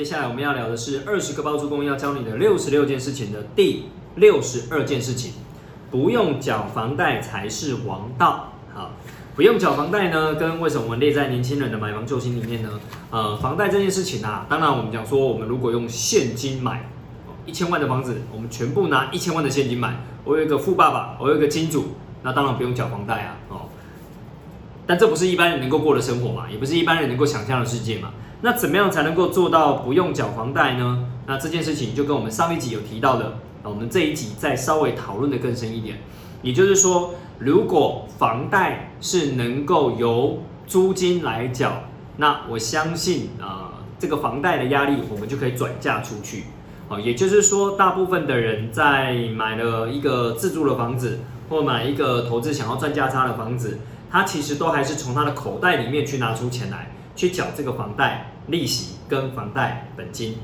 [0.00, 5.34] 接下来我们要聊的是二十个包租公要教你的六十六件事情的第六十二件事情，
[5.90, 8.54] 不用缴房贷才是王道。
[8.72, 8.92] 好，
[9.36, 12.80] 不用缴房贷呢，跟为什么我们列在年轻人的买房救星里面呢？
[13.10, 16.88] 呃，房贷这件事情啊，当然我们讲说，我们如果用现金买
[17.44, 21.88] 一千万的房子，我们全部拿一千万的现金买，我有一个富爸爸，我有一个金主，
[22.22, 23.60] 那当然不用缴房贷啊，哦。
[24.86, 28.12] 但这不是一般人能够过的生活嘛，也不是一般人能够想象的世界嘛。
[28.42, 31.06] 那怎么样才能够做到不用缴房贷呢？
[31.26, 35.98] 那这件事情就跟我们上一集有提到的，我们这一集再稍微讨论的更深一点。
[36.42, 41.82] 也就是说，如果房贷是能够由租金来缴，
[42.16, 46.44] 那我相信啊，这个房贷的压力我们就可以转嫁出去。
[46.88, 53.78] 哦，也就是说，大部分的人在买了一个自住的房子，或买一个投资想要赚价差的房子。
[54.10, 60.36] 他其实都还是从他的口袋里面去拿出钱来，去缴这个房贷利息跟房贷本金。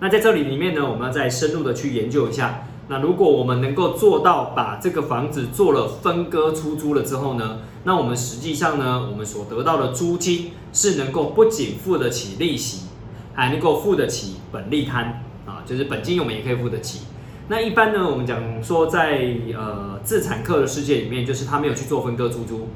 [0.00, 2.66] 那在这里里面呢，我们要再深入的去研究一下。
[2.88, 12.86] 那如果我们能够做到把这个房子做了分割出租了之后呢，那我们实际上呢，我们所得到的租金是能够不仅付得起利息，
[13.34, 17.00] 还能够付得起本利摊啊，就是本金我们也可以付得起。
[17.48, 22.68] 那一般呢，我们讲说在呃自产客的世界里面，就是他没有去做分割出租。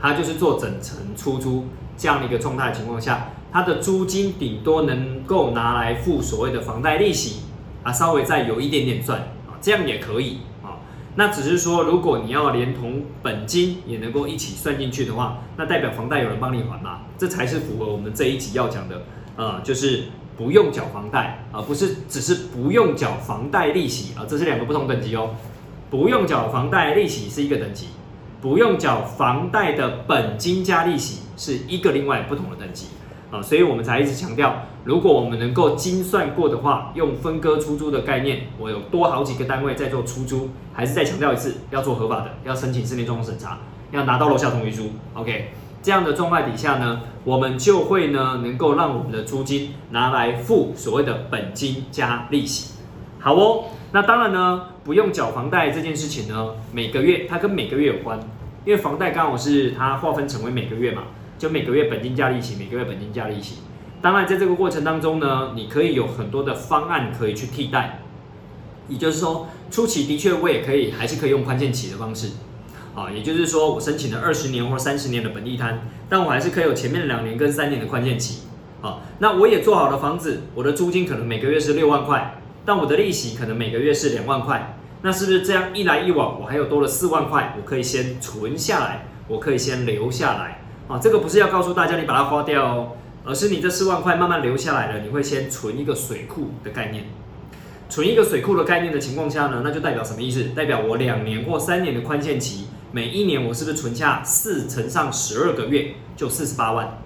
[0.00, 1.64] 他就是做整层出租
[1.98, 7.40] 这样的一个状态情况下，它的租金顶多能够拿来付所谓的房贷利息
[7.82, 10.78] 啊，稍微再有一点点赚啊，这样也可以啊。
[11.16, 19.02] 那只是说，如果你要连同本金也能够一起算进去的话，那代表房贷有人帮你还嘛，这才是符合我们这一集要讲的
[19.36, 20.04] 呃，就是
[20.36, 25.34] 不用缴房贷而不是只是不用缴房贷利息啊，这是两个不同等级哦。
[25.90, 27.88] 不用缴房贷利息是一个等级。
[28.40, 32.86] 不用缴房贷的本金加利息是一个另外不同的等级
[33.30, 43.58] 啊，所以我们才一直强调，如果我们能够精算过的话，用分割出租的概念，我有多好几个单位在做出租，还是再强调一次，要做合法的，要申请四年状况审查，
[43.90, 45.50] 要拿到楼下同意书，OK，
[45.82, 52.74] 这样的状态底下呢，我们就会呢能够让我们的租金拿来付所谓的本金加利息，
[53.18, 53.64] 好哦。
[53.90, 58.18] 那当然呢，不用缴房贷这件事情呢，每个月它跟每个月有关，
[58.64, 61.02] 因为房贷刚好是它划分成为每个月嘛，
[61.38, 63.56] 就每个月本金加利息，每个月本金加利息。
[64.00, 68.00] 当然在这个过程当中呢，你可以有很多的方案可以去替代，
[68.88, 72.30] 也就是说初期的确我也可以还是可以用宽限期的方式，
[72.94, 78.44] 啊，也就是说我申请了二十年或三十年的本地摊，但我还是可以有前面两年跟三年的宽限期，
[78.80, 82.36] 啊，那我也做好了房子，我的租金可能每个月是六万块。
[82.64, 90.98] 但我的利息可能每个月是两万块，那是不是这样一来一往，我还有多了四万块，我可以先存下来，我可以先留下来啊？
[90.98, 92.92] 这个不是要告诉大家你把它花掉哦，
[93.24, 97.04] 而是你这四万块慢慢留下来了，你会先存一个水库的概念。
[97.88, 100.44] 存一个水库的概念的情况下呢，那就代表什么意思？
[100.54, 106.98] 代表我两年或三年的宽限期，每一年我是不是存下四乘上十二个月就四十八万？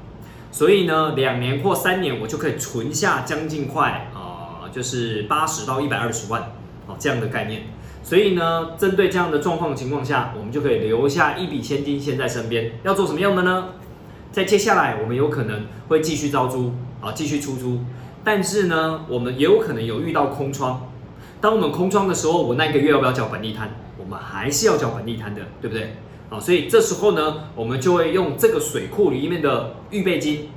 [0.51, 4.31] 所以呢，两年或三年我就可以存下将近快啊。
[4.73, 6.41] 就是八十到一百二十万，
[6.87, 7.65] 哦，这样的概念。
[8.03, 12.73] 所以呢，针对这样的状况情况下，我们就可以留下一笔现金先在身边。
[12.83, 13.69] 要做什么样的呢？
[14.33, 17.81] 在接下来，我们有可能会继续招租啊，继续出租。
[18.25, 20.89] 但是呢，我们也有可能有遇到空窗。
[21.41, 23.71] 当我们空窗的时候，我那个月要不要缴本地摊？
[23.99, 25.95] 我们还是要缴本地摊的，对不对？
[26.31, 30.49] 啊，所以这时候呢，我们就会用这个水库里面的预备金。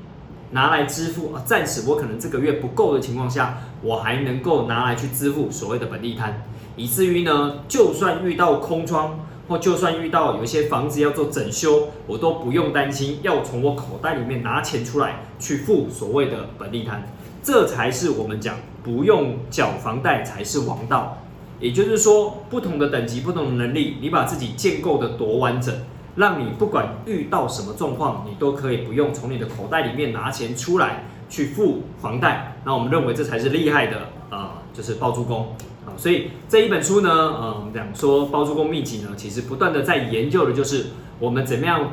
[0.52, 6.44] 拿来支付啊，暂时我可能这个月不够的情况下，我还能够拿来去支付所谓的本地摊，
[6.76, 17.08] 以至于呢，就算遇到空窗，或就算遇到有些房子要做整修，我都不用担心要从我口袋里面拿钱出来去付所谓的本利摊，
[17.44, 21.18] 这才是我们讲不用缴房贷才是王道。
[21.60, 25.74] 也就是说，不同的等级、不同的能力，你把自己建构的多完整。
[26.18, 32.58] 让你不管遇到什么状况，你都可以不用从你的口袋里面拿钱出来去付房贷。
[32.64, 33.98] 那我们认为这才是厉害的
[34.30, 35.54] 啊，就是包租公
[35.86, 35.94] 啊。
[35.98, 40.88] 所以这一本书呢，呃，讲说包租公秘籍呢，其实不断的在研究的就是
[41.20, 41.92] 我们怎么样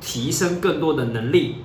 [0.00, 1.56] 提升更多的能力，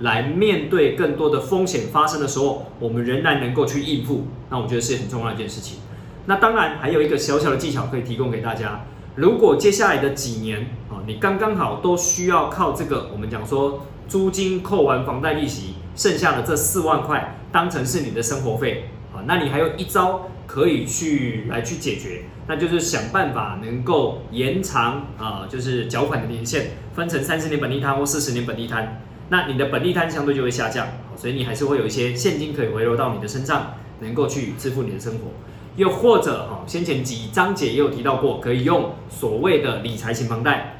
[0.00, 4.26] 来面对更多的风险发生的时候，我们仍然能够去应付。
[4.50, 5.78] 那我觉得是很重要的一件事情。
[6.26, 8.84] 那当然还有一个小小的技巧可以提供给大家。
[9.14, 18.90] 如果接下来的几年啊，你刚刚好都需要靠这个，我们讲说租金扣完房贷利息，剩下的这四万块当成是你的生活费，
[19.26, 30.86] 那你还有一招可以去来去解决，那就是想办法能够延长啊，就是缴款的年限，分成三十年本利摊或四十年本利摊，那你的本利摊相对就会下降，
[31.16, 35.30] 所以你还是会有一些现金可以回流到你的身上，能够去支付你的生活。
[35.76, 40.76] 又或者哈，先前几章节也有提到过，可以用所谓的理财型房贷，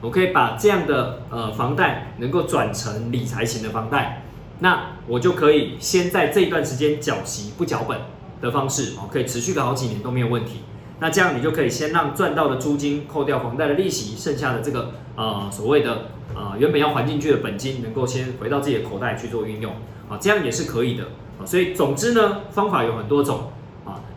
[0.00, 4.22] 我可以把这样的呃房贷能够转成理财型的房贷，
[4.60, 7.98] 那我就可以先在这一段时间缴息不缴本
[8.40, 10.60] 的方式哦，可以持续个好几年都没有问题。
[10.98, 19.72] 那这样你就可以先让赚到的租金扣掉房贷的利息，剩下的这个呃所谓的呃原本要还进去的本金，能够先回到自己的口袋去做运用
[20.08, 21.04] 啊，这样也是可以的
[21.38, 21.44] 啊。
[21.44, 23.52] 所以总之呢，方法有很多种。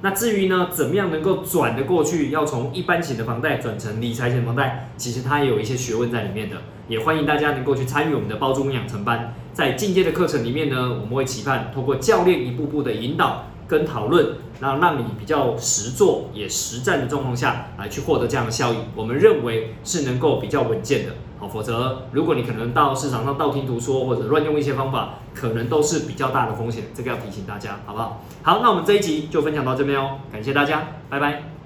[0.01, 2.31] 那至于呢，怎么样能够转得过去？
[2.31, 6.55] 要从一般型的房贷转成理财型房贷，其实它也有一些学问在里面的。
[6.87, 18.77] 也欢迎大家能够去参与我们的包租公养成班，在进阶的课程里面呢，我们会期盼通过教练一步步的引导跟讨论，那让你比较实做也实战的状况下来去获得这样的效益。
[18.95, 21.11] 我们认为是能够比较稳健的。
[21.39, 28.21] 好，否则如果你可能到市场上道听途说或者乱用一些方法，可能都是比较大的风险，这个要提醒大家，好不好？
[28.43, 31.58] 好，那我们这一集就分享到这边哦，感谢大家，拜拜。